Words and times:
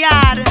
Maiara. 0.00 0.49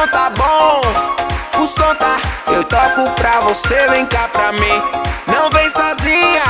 som 0.00 0.06
tá 0.06 0.30
bom, 0.30 0.80
o 1.62 1.66
som 1.66 1.94
tá. 1.96 2.18
Eu 2.46 2.64
toco 2.64 3.10
pra 3.16 3.40
você, 3.40 3.86
vem 3.88 4.06
cá 4.06 4.28
pra 4.28 4.50
mim. 4.52 4.82
Não 5.26 5.50
vem 5.50 5.70
sozinha, 5.70 6.44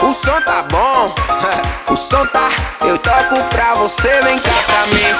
o 0.00 0.12
som 0.12 0.38
tá 0.42 0.62
bom, 0.64 1.14
o 1.90 1.96
som 1.96 2.26
tá. 2.26 2.50
Eu 2.82 2.98
toco 2.98 3.42
pra 3.44 3.74
você, 3.76 4.20
vem 4.22 4.38
cá 4.38 4.54
pra 4.66 4.86
mim. 4.88 5.16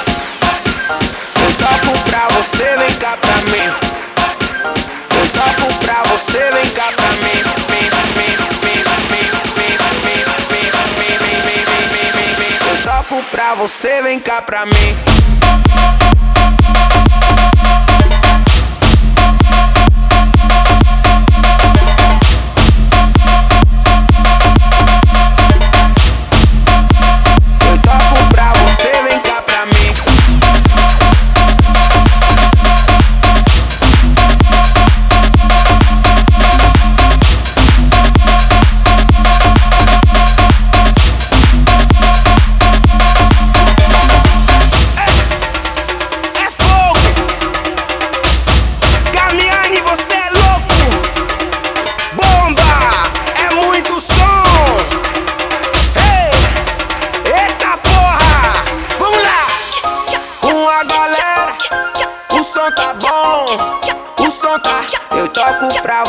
Eu 1.43 1.55
toco 1.55 1.99
pra 2.11 2.29
você, 2.37 2.77
vem 2.77 2.95
cá 2.99 3.17
pra 3.17 3.37
mim. 3.51 3.73
Eu 5.17 5.29
toco 5.31 5.75
pra 5.79 6.03
você, 6.11 6.51
vem 6.51 6.71
cá 6.71 6.93
pra 6.93 7.09
mim. 7.13 7.45
Eu 12.67 12.83
toco 12.83 13.23
pra 13.31 13.55
você, 13.55 14.03
vem 14.03 14.21
cá 14.21 14.43
pra 14.43 14.67
mim. 14.67 15.14